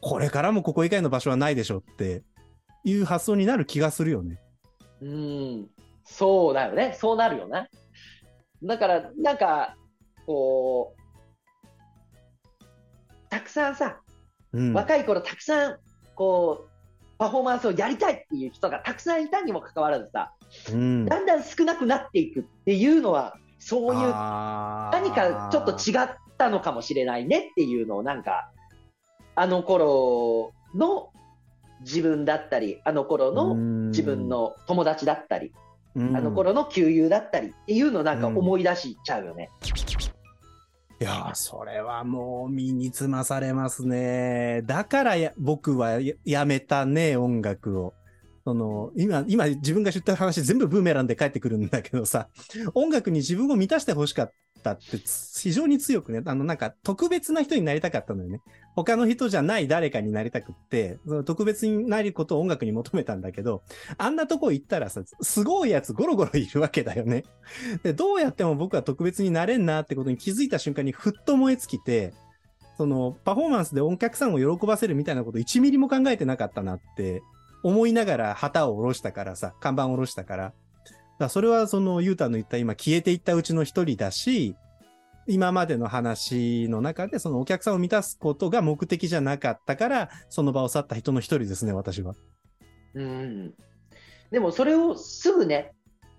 [0.00, 2.22] これからもここ以外の場所はないでしょって
[2.84, 4.40] いう発想になる気がするよね。
[5.00, 5.66] うん、
[6.04, 6.96] そうだよね。
[6.98, 7.68] そうなるよな。
[8.62, 9.76] だから、なんか、
[10.26, 12.62] こう、
[13.28, 14.00] たくさんさ、
[14.52, 14.72] うん。
[14.72, 15.76] 若い頃たくさん、
[16.14, 16.72] こう、
[17.18, 20.32] パフォーマンスをやりたいっていう人がたくさんいたにもかかわらずさ、
[20.72, 28.50] うん、だんだん少なくなっていくっていうのは、そういう何何かちょっと違ったのかもしれないねっていうのをなんか、
[29.36, 31.10] あの頃の
[31.80, 33.54] 自分だったり、あの頃の
[33.90, 35.52] 自分、の友達だったり、
[35.94, 39.50] うんあの頃の旧友だったりっていうのをなんか思い出しちゃうよね。
[41.02, 44.62] いや、それはもう身につまされますね。
[44.64, 47.94] だから僕はやめたね、音楽を。
[48.44, 52.28] その、今、今自分が知った話全部ブーメランで帰ってくるんだけどさ、
[52.74, 54.32] 音楽に自分を満たしてほしかっ
[54.62, 54.98] たって
[55.40, 58.40] 非常に強くね、あのなんか特別な人になりたかったのよね。
[58.74, 63.62] 他の人じゃない誰かになりたくって、その特別になることを音楽に求めたんだけど、
[63.98, 67.24] あんなとこ行ったらさ、すごいやつゴロゴロいるわけだよね。
[67.82, 72.14] で、どうやっても僕は特別になれんなってことに気づいた瞬間にふっと燃え尽きて、
[72.78, 77.22] そのパフォーマンスでお客さんを喜ばせるみたいなこと1ミリも考えてなかったなって
[77.62, 80.52] 思いながら旗を下ろしたからさ、看板を下ろしたから。
[81.22, 84.54] だそれはそのユータの言った今消えていったうちの一人だし、
[85.26, 92.14] 今までの話の中でそのお客さんを満たすことが目的じゃなかったから、その場を去った人の一人ですね、私は。
[92.94, 93.54] うん。
[94.30, 95.72] でもそれをすぐね、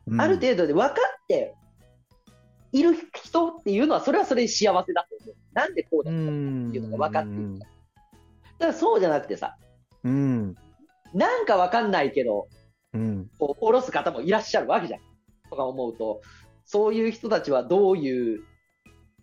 [0.07, 1.55] うんある程度で分かって
[2.73, 5.35] いる人っていうのは、それはそれで幸せだと思う。
[5.53, 6.31] なんでこうだったのか
[6.69, 7.59] っていうのが分かっている。
[7.59, 9.55] だからそうじゃなくてさ、
[10.03, 10.55] うん。
[11.13, 12.47] なんか分かんないけど、
[12.93, 13.29] うん。
[13.37, 14.99] こう、下ろす方もいらっしゃるわけじゃん。
[15.49, 16.21] とか思うと、
[16.65, 18.43] そういう人たちはどういう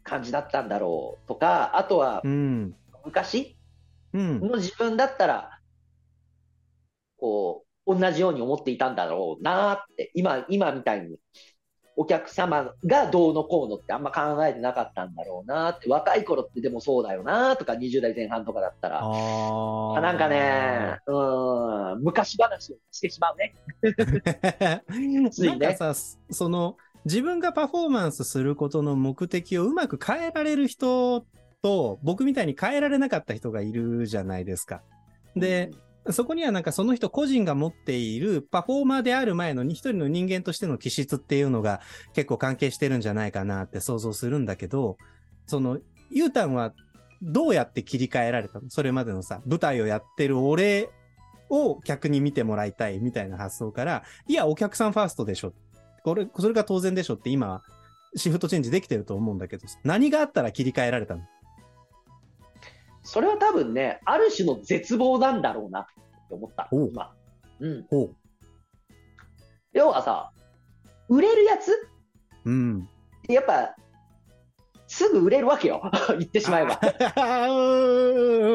[0.03, 2.77] 感じだったんだろうとか、あとはうん。
[3.05, 3.57] 昔？
[4.13, 4.41] うん。
[4.41, 5.59] の自分だったら、
[7.17, 11.19] こう、同じように思っていたんだろうなって、今、今みたいに、
[12.01, 23.55] お客様がどうのこうのってあんま考えてなかったんだろうなって、若い頃ってでもそうだよなとか、20代前半とかだったら、ああなんかね、うん、昔話をしてしまうね。
[25.31, 31.27] ついねなんかさ、その、自分がパフォーマンスすることの目的をうまく変えられる人
[31.61, 34.81] と、僕みたいに変えられなかった人がいるじゃないですか。
[35.37, 35.71] で、
[36.09, 41.81] そこにはなんかその人個人が持っているパフォーマーである前の一人の人間としての気質っていうのが
[42.15, 44.97] 結構関係してるんじゃないかなって想像するんだけど、
[45.47, 45.79] その、
[46.11, 46.73] ゆうたんは
[47.23, 48.71] どうやって切り替えられたの？
[48.71, 50.89] それまでのさ、舞台をやってる俺
[51.51, 55.53] を客に見てもらいたいみたいな発想から、いや、お客さんファーストでしょ。
[56.03, 57.63] これ、それが当然でしょって今、
[58.17, 61.23] シフトチェンジできてると思うんだけど、何があったら切り替えられたの？
[63.03, 65.87] それは多分ね、ある種の絶望なんだろうなっ
[66.29, 67.15] て思った、今。
[67.61, 67.87] うん。
[67.89, 68.17] ほう。
[69.73, 70.33] 要はさ、
[71.09, 71.89] 売れるやつ？
[72.45, 72.89] うん。
[73.29, 73.75] やっぱ、
[74.87, 75.83] すぐ売れるわけよ。
[76.19, 76.81] 言ってしまえば。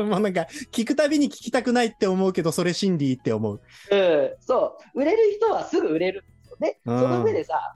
[0.05, 3.61] もうなんか、聞くたびに聞きたくないって思うけど、それ真理って思う。
[3.91, 4.35] うん。
[4.41, 5.01] そう。
[5.01, 6.79] 売れる人はすぐ売れるんですよね。
[6.85, 7.75] うんその上でさ、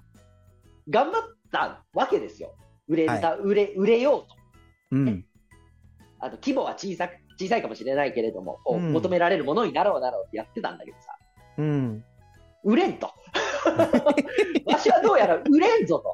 [0.90, 2.54] 頑張ったわけですよ。
[2.88, 4.36] 売れた、売れ、売れようと。
[4.92, 5.26] うん。
[6.20, 11.18] あの、規模は小さく、小さいかもしれないけれども、こううん求められるものになろうなろうってやってたんだけどさ、
[11.58, 12.04] うん。
[12.64, 13.12] 売れんと。
[14.66, 16.14] わしはどうやら売れんぞと。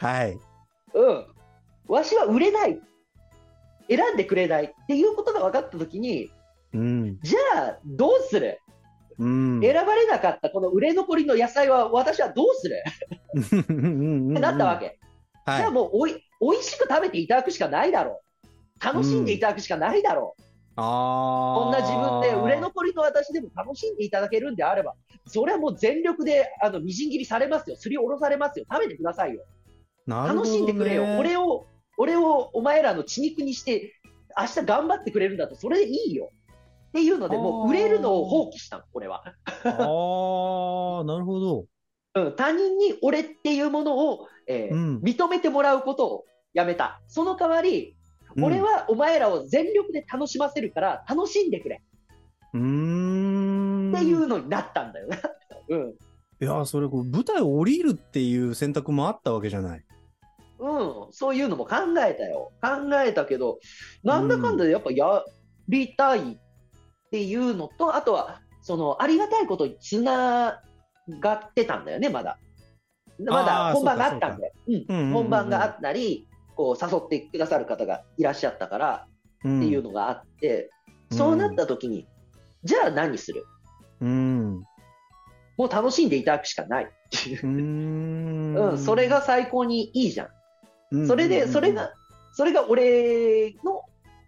[0.06, 0.38] はい。
[0.94, 1.26] うん。
[1.88, 2.80] わしは売れない。
[3.88, 6.30] 選んでくれないっていうことが分かったときに、
[6.74, 7.18] うん。
[7.22, 8.60] じゃあどうする？
[9.18, 9.60] うん。
[9.60, 12.76] 選ばれなかったこの売れ残りの野菜は私はどうする？
[13.40, 13.72] ってって
[14.40, 14.78] なったわ。
[14.78, 14.98] け。
[15.46, 15.70] じゃあはい。
[15.72, 18.27] もうおい、おいしく食べていただくしかないだろう。
[18.80, 20.42] 楽しんでいただくしかないだろう。
[20.76, 21.60] ああ。
[21.64, 24.94] こんな自分で売れ残りの私でも楽しんでいただけるんであれば、
[25.26, 27.76] それはもう全力であのみじん切りされますよ。
[27.76, 28.66] すりおろされますよ。
[28.70, 29.42] 食べてくださいよ。
[30.06, 31.04] なるほどね楽しんでくれよ。
[31.18, 31.66] 俺を、
[31.98, 33.94] 俺をお前らの血肉にして、
[34.38, 36.30] 明日頑張ってくれるんだと、それでいいよ。
[36.88, 39.22] っていうので、もう売れるのを放棄したの、これは。
[39.24, 39.30] あ
[39.70, 41.66] あ、なるほど。
[42.14, 47.02] うん、他人に俺っていうものを、えーうん認めてもらうことをやめた。
[47.06, 47.97] その代わり、
[48.36, 51.82] うん俺はお前らを全力で楽しませるから楽しんでくれ
[52.54, 53.92] うーん。
[53.94, 55.16] っていうのになったんだよな。
[55.68, 55.94] うん。
[56.40, 59.84] いや、それ、こう舞台を降りるっていう選択もあったわけじゃない。
[60.58, 61.12] うん。
[61.12, 62.52] そういうのも考えたよ。
[62.60, 63.58] 考えたけど、
[64.02, 65.24] なんだかんだでやっぱや
[65.68, 66.36] りたいっ
[67.10, 70.62] ていうのと、あとは、その、ありがたいことにつな
[71.20, 72.38] がってたんだよね、まだ。
[73.18, 74.52] まだ本番があったんで。
[74.68, 76.27] うんうんうんうん本番があったり、
[76.58, 80.70] こう、誘ってくださる方がいらっしゃったから、っっていうのがあって、
[81.12, 82.06] うんそうなった時に、
[82.64, 83.46] じゃあ何する？
[84.02, 84.62] うん。
[85.56, 86.88] もう楽しんでいただくしかない。
[87.42, 87.46] う。
[87.46, 90.28] うん、それが最高にいいじゃん。
[90.90, 91.94] うん、それで、うんそれが、
[92.32, 93.84] それが俺の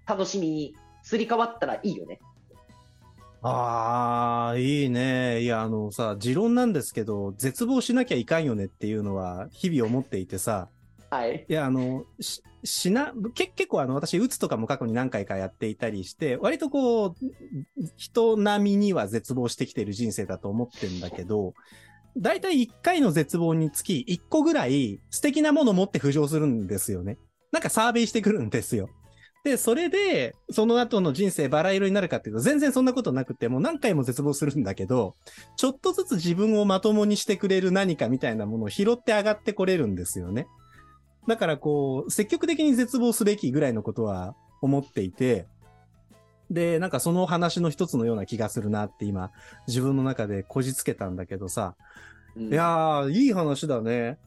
[0.06, 2.18] 楽しみにすり替わったらいいよね。
[3.42, 5.42] ああ、いいね。
[5.42, 10.68] いや、あのさ、持論なんですけど、絶望しなきゃいかんよねっていうのは、日々思っていてさ、
[11.10, 11.44] はい。
[11.48, 12.04] いや、あの、
[12.62, 17.14] し、な、け、結構あの、私、うつとかも過去に何回かやっていたりして、割とこう、
[17.96, 21.54] 人並みには絶望してきてる人生だと思ってんだけど、
[22.16, 27.18] だいたい1回の絶望につき1個ぐらい素敵なもの持って浮上するんですよね。
[27.52, 28.88] なんかサーベイしてくるんですよ。
[29.42, 35.16] で、それで、その後の人生バラ色になるかっていうと、全然そんなことなくて、もう何回も絶望するんだけど、
[35.56, 40.46] ちょっとずつ自分をまともにしてくれる何かみたいなものを拾って上がってこれるんですよね。
[41.26, 45.46] だからこう、積極的に絶望すべきぐらいのことは思っていて、
[46.50, 49.30] で、なんかその話の一つのような気がするなって今、
[49.68, 51.76] 自分の中でこじつけたんだけどさ、
[52.36, 54.18] うんいやー、いい話だね。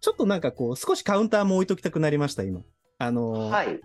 [0.00, 2.62] ちょっとなんかこう、少しカウンターも置いときたくなりました、今。
[2.98, 3.80] あのーはい。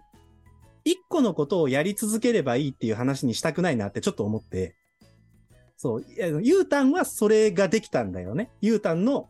[0.84, 4.76] 一個のことをやり続ければいいっていう話にしたくないなってちょっと思って。
[5.76, 8.52] そう、いやユータンはそれができたんだよね。
[8.62, 9.30] ユータンの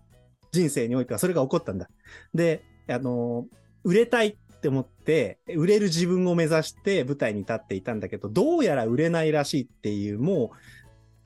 [0.52, 1.90] 人生においてはそれが起こったんだ。
[2.34, 3.46] で、あの
[3.84, 10.52] 売れたいって思って、売れる自分を目指して舞台に立っていたんだけど、どうやら売れないらしいっていう、も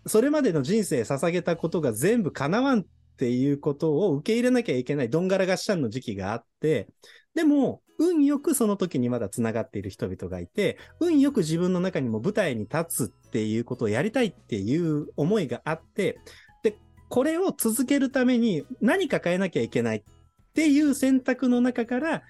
[0.05, 2.86] う、それまでの人生捧げたことが全部叶わんっ
[3.17, 6.88] ていうことを受け入れなきゃいけないどんがらがっしゃんの時期があって、
[7.34, 16.19] でも、運よくその時にまだ繋がっている人々がいて、運よく自分の中にも舞台に立つっていうことをやりたいっていう思いがあって、
[17.12, 20.04] これを続けるために何か変えなきゃいけないっ
[20.56, 22.24] ていう選択の中から、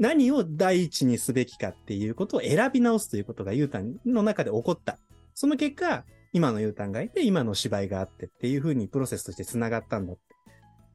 [0.00, 4.98] 何を第一にすべきかっていうことを選び直すということがユータンの中で起こった。
[5.34, 10.22] その結果、今のユータンがいて、今の芝居があってっていうふうにプロセスとして繋がったんだって。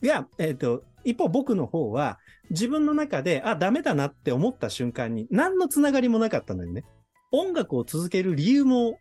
[0.05, 6.83] いや、えっ、と、一方僕の方は、自分の中で、あ、ダメだなって思った瞬間に、何のつながりもなかったのよね。
[7.31, 8.99] 音楽を続ける理由も、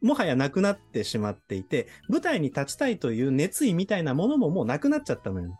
[0.00, 5.58] もはやなくなってしまっていて、舞台に立ちたいという熱意みたいなものももうなくなっちゃったのよ。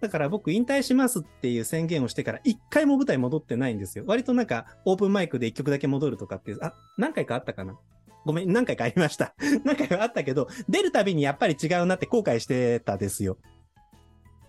[0.00, 4.04] だから僕引退しますっていう宣言をしてから一回も舞台戻ってないんですよ。
[4.06, 7.78] 割となんかオープンマイクで一曲だけ戻るとかっていう、あ、何回かあったかな？
[8.24, 9.34] ごめん、何回かありました。
[9.64, 13.38] 何回かあったけど、出るたびにやっぱり違うなって後悔してたですよ。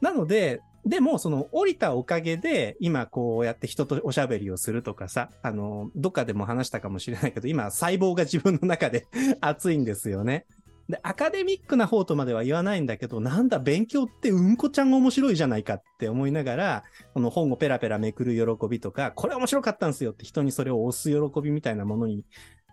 [0.01, 9.06] なので、でも、その降りたおかげで、今こうやって人とおしゃべりをするとかさ、あの、どっかでも話したかもしれないけど、今細胞が自分の中で
[9.41, 10.45] 熱いんですよね。
[10.88, 22.23] で、アカデミックな方とまでは言わないんだけど、なんだ、勉強ってうんこちゃん面白いじゃないかって思いながら、この本をペラペラめくる喜びとか、これ面白かったんですよって人にそれを押す喜びみたいなものに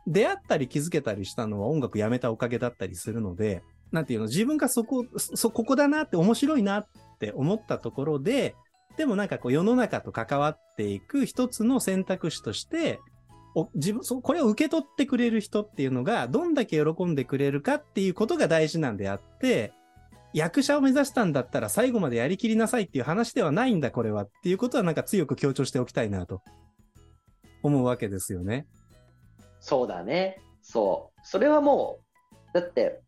[0.07, 6.87] 出会ったり気づけたりしたのは音楽やめたおかげだったりするので、なんていうの、自分がそこ、そ、ここだなって面白いなっ
[7.19, 8.55] て思ったところで、
[8.97, 13.01] でもなんかこう世の中と関わっていく一つの選択肢として、
[13.55, 19.73] お自分、そ、これを受け取ってくれる人っていうのが、どんだけ喜んでくれるかっていうことが大事なんであって、
[20.33, 26.43] 役者を目指したんだったら最後までやりきりなさいっていう話ではないんだ、これはっていうことはなんか強く強調しておきたいなと
[27.63, 28.67] 思うわけですよね。
[29.61, 30.41] そうだね。
[30.61, 31.21] そう。
[31.23, 32.01] それはも
[32.33, 33.01] う、だって、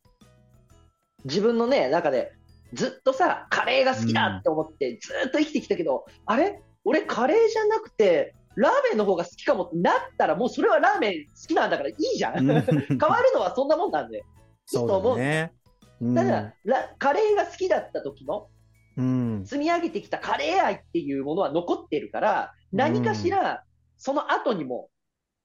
[1.25, 2.33] 自分のね、中で、
[2.73, 6.61] ずっとさ、カレーが好きだって思って、ずっと生きてきたけど、あれ？
[6.85, 12.47] 俺カレーじゃなくて、ラーメンの方が好きかもってなったら、もうそれはラーメン好きなんだからいいじゃん。
[12.47, 14.19] 変わるのはそんなもんなんで。
[14.19, 14.25] いい
[14.73, 15.19] と思う。
[15.19, 15.53] だね。
[16.01, 18.49] うんただ、ラカレーが好きだった時の
[18.97, 19.45] うん。
[19.47, 23.65] 積み上げてきたカレー愛っていうものは残ってるから、何かしら
[23.97, 24.91] その後にも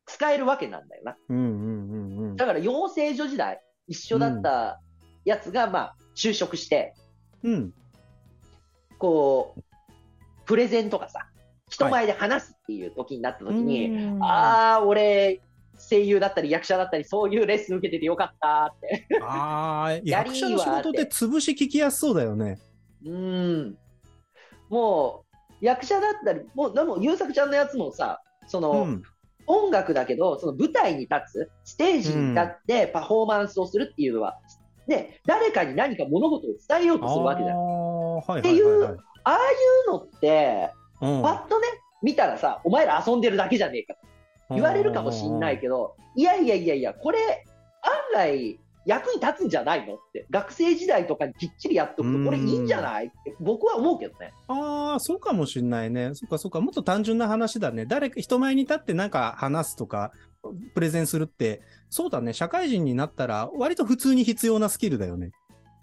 [0.06, 1.18] 使えるわけなんだよな。
[1.30, 2.36] うんうんうんうん。
[2.36, 4.82] だから養成所時代、一緒だった
[5.26, 6.94] やつが、まあ、就職して、
[7.44, 7.74] うん。
[8.98, 9.62] こう、
[10.46, 11.28] プレゼンとかさ、
[11.70, 15.42] 人前で話すっていう時になった時に、うんああ、俺、
[15.90, 19.08] 声優だったり役者だったり、そういうレッスン受けててよかったって。
[19.22, 22.60] ああ、 役者の仕事って潰し聞きやすそうだよね。
[23.06, 23.78] うん。
[24.70, 25.26] も
[25.62, 29.04] う、役者だったり、もう、でも、優作ちゃんのやつもさ、その、うん。
[29.48, 34.38] 音楽だけど、その舞台に立つ、ステージに立ってパフォーマンスをするっていうのは、
[34.92, 37.58] ね、誰かに何か物事を伝えようとするわけじゃん。
[37.58, 38.40] あーはいはいはいはい。
[38.40, 39.38] っていうああい
[39.88, 40.70] うのって、
[41.02, 41.68] うんパッとね、
[42.04, 47.18] 見たらさ、お前ら遊んでるだけじゃねえかと言われるかもしんないけど、いやいやいやいや、これ、
[47.82, 54.34] 案外、役に立つんじゃないのって、学生時代とかにきっちりやっとくと、これいいんじゃないって、僕は思うけどね。
[54.48, 56.12] ああ、そうかもしんないね。
[56.14, 56.62] そっかそっか。
[56.62, 57.86] もっと単純な話だね。
[57.86, 60.12] 誰か、人前に立ってなんか話すとか、
[60.74, 62.34] プレゼンするって、そうだね。
[62.34, 65.32] 社会人になったら、割と普通に必要なスキルだよね。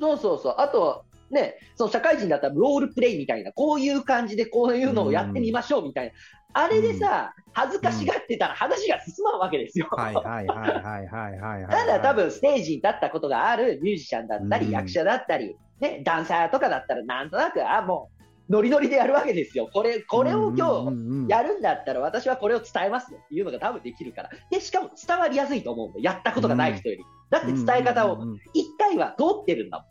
[0.00, 0.54] そうそうそう。
[0.58, 6.12] あと、ね、その社会人だったらロールプレイみたいな、こういう感じでこういうのをやってみましょうみたいな。
[6.54, 9.86] あれでさ、恥ずかしがってたら話が進まんわけですよ。
[9.90, 11.70] はいはいはいはいはいはいはい。
[11.70, 18.10] ただ多分ステージに立ったことがあるミュージシャンだったり、うん役者だったり、ね、ダンサーとかだったらなんとなく、あ、も
[18.48, 19.68] ノリノリでやるわけですよ。
[19.72, 24.30] これ、これを今日日やるんだったら私はこれを伝えますよっていうのが多分できるから。
[24.50, 27.04] で、しかも伝わりやすいと思うんだやったことがない人より。
[27.30, 28.24] だって伝え方を
[28.54, 29.86] 一回は通ってるんだ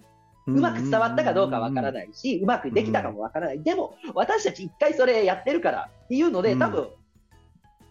[0.48, 0.58] もん。
[0.58, 3.62] うまく伝わったかどうかわからないし、うまくできたかもわからない。
[3.62, 6.88] でも、私たち一回それやってるからっていうので、多分、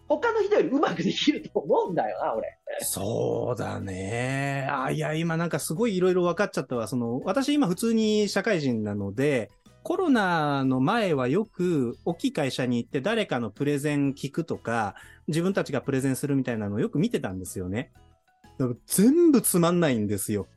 [0.09, 2.57] 他の人よりうまくできると思うんだよな、俺。
[2.79, 4.67] そうだね。
[4.71, 6.87] あ、いや、今なんかすごいいろいろ分かっちゃったわ。
[6.87, 9.51] その、私今普通に社会人なので、
[9.87, 14.95] コロナの前はよく大きい会社に行って誰かのプレゼン聞くとか、
[15.29, 17.93] 自分たちがプレゼンするみたいなのをよく見てたんですよね。
[18.85, 20.47] 全部つまんないんですよ。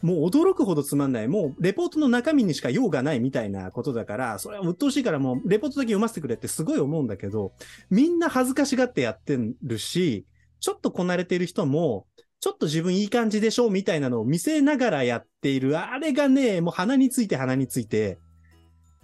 [0.00, 1.28] もう驚くほどつまんない。
[1.28, 7.52] もうレポートの中身にしか用がないみたいなことだから、それは鬱陶しいからもうレポートだけ読ませてくれってすごい思うんだけど、
[7.90, 10.24] みんな恥ずかしがってやってるし、
[10.60, 12.06] ちょっとこなれてる人も、
[12.40, 15.78] ちょっと自分いい感じでしょみたいなのを見せながらやっている。
[15.78, 18.16] あれがね、もう鼻について鼻について。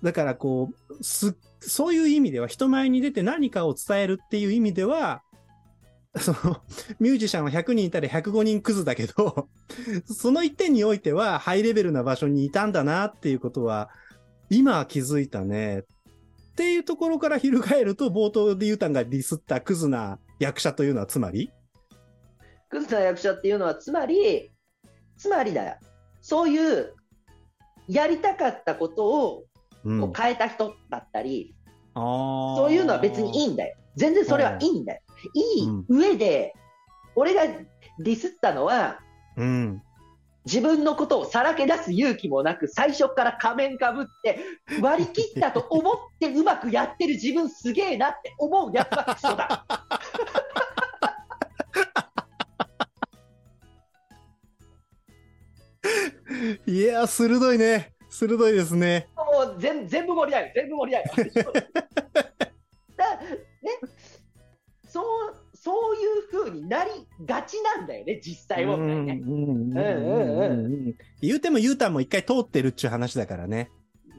[0.05, 5.23] だからこう、す、そういう意味では人前に出て何かを伝えるっていう意味では、
[6.21, 6.63] その、
[7.01, 9.49] ミュージシャンは100人いたら105人クズだけど、
[10.07, 13.89] その一点においてはハイレベルな場所にいたんだなっていうことは、
[14.51, 15.79] 今は気づいたね。
[15.79, 15.85] っ
[16.55, 21.51] ていうところから翻ると、冒頭でユータンがディスったクズな役者というのはつまり？
[22.69, 24.53] クズな役者っていうのは、つまり、
[25.17, 25.77] つまりだよ。
[26.21, 26.95] そういう、
[27.89, 29.45] やりたかったことを、
[29.85, 31.55] う変えた人だったり、
[31.95, 32.03] うん、
[32.57, 33.77] そういうのは別にいいんだよ。
[33.97, 35.01] 全然それはいいんだよ。
[35.35, 36.55] いい上で、
[37.15, 38.99] 俺がディスったのは、
[39.37, 39.83] うん、
[40.45, 44.39] 自分のことをさらけ出す勇気もなく、最初から仮面かぶって、
[44.81, 49.65] 割り切ったと思ってうまくやってる自分すげえなって思うやつはクソだ。
[56.67, 57.95] いや、鋭いね。
[58.11, 59.09] 鋭いですね。
[59.59, 60.53] 全全部盛りだよ。
[60.55, 61.13] 全部盛りだよ。
[62.97, 63.27] だね、
[64.87, 65.05] そう
[65.55, 66.91] そういうふうになり
[67.25, 69.21] がちなんだよね、実際はね。
[71.23, 73.71] 言うても言うたんも一回通ってるっちゅう話だからね。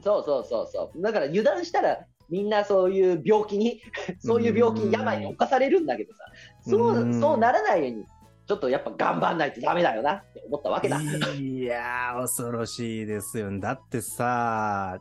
[0.02, 1.02] そうそうそうそう。
[1.02, 3.80] だから油断したらみんなそういう病気に、
[4.18, 6.24] そういう病気に病に侵されるんだけどさ、
[6.62, 8.04] そうそうならないように、
[8.46, 11.00] ちょっとやっぱ頑張んないとダメだよなって思ったわけだ。
[11.00, 13.56] いやー、恐ろしいですよ。
[13.58, 14.98] だってさ、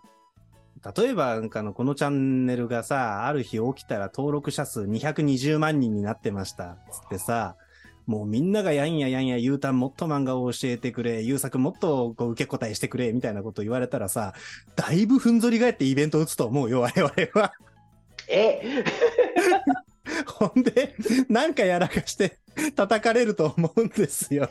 [0.95, 6.77] 例えば、なんかの、このチャンネルがさ、ある日起きたら登録者数220万人になってました。
[6.91, 7.55] つってさ、
[8.05, 14.33] もうみんながやんややんや、ゆうたんもっと漫画を教えてくれ、ゆうさくもっとこう受け答えしてくれ、みたいなこと言われたらさ、
[14.75, 17.53] だいぶふんぞり返ってイベント打つと思うよ、我々は。
[18.27, 18.83] え？
[20.27, 20.93] ほんで、
[21.29, 22.37] なんかやらかして
[22.75, 24.49] 叩かれると思うんですよね。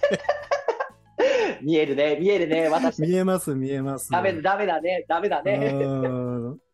[1.63, 3.03] 見えるね、見えるね、 私。
[3.03, 4.11] 見えます、見えます。
[4.11, 5.75] ダメ、ダメだね、ダメだね。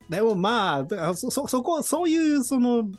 [0.08, 2.90] でもまあ、そ、そこ、そういう、その、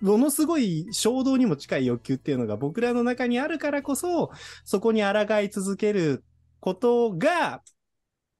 [0.00, 4.30] ものすごい衝動にも近い欲求っていうのが僕らの中にあるからこそ、
[4.64, 6.24] そこに抗い続ける
[6.60, 7.62] ことが、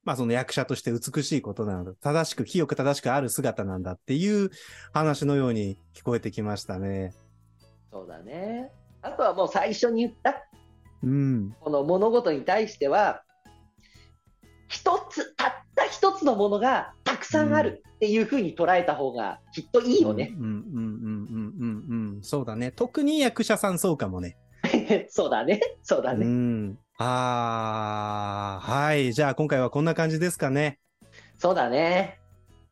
[0.05, 1.93] まあその役者として美しいことなのだ。
[2.01, 4.51] 正しく、清く正しくある姿なんだっていう
[4.93, 7.13] 話のように聞こえてきましたね。
[7.93, 8.73] そうだね。
[9.03, 10.48] あとはもう最初に言った
[11.03, 13.23] うん、この物事に対しては、
[14.69, 20.35] 一つ、たった一つのものがたくさんあるっていうふうに捉えた方がきっといいよね。
[20.39, 20.81] うんうんうんう
[21.39, 22.23] んうんうん。
[22.23, 22.71] そうだね。
[22.71, 24.37] 特に役者さんそうかもね。
[25.09, 25.61] そうだね。
[25.83, 26.27] そうだね。
[26.27, 29.13] うあ、はい。
[29.13, 30.79] じゃあ今回はこんな感じですかね。
[31.39, 32.19] そうだね。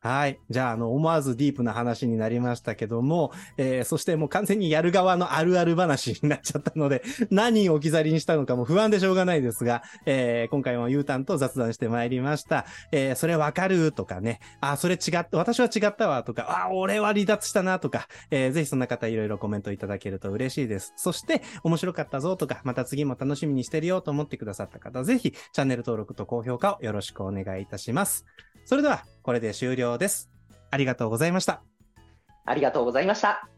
[0.07, 0.39] はい。
[0.49, 12.65] じゃあ、あの、思わずディープな話になりましたけども、えー、そしてもう完全にやる側のあるある話になっちゃったので、 何を置き去りにしたのかも不安でしょうがないですが、えー、今回も U ターンと雑談してまいりました。
[12.93, 20.93] えー、それわかるとかね、あ、それ違った、私は違ったわとか、あ、俺は離脱したなとか、えー、ぜひそんな方いろいろコメントいただけると嬉しいです。
[20.95, 28.25] そして、面白かったぞとか、また次も楽しみにしてるよと思ってくださった方、ぜひチャンネル登録と高評価をよろしくお願いいたします。
[28.67, 30.29] それでは、これで終了です。
[30.71, 31.61] ありがとうございました。
[32.45, 33.49] ありがとうございました。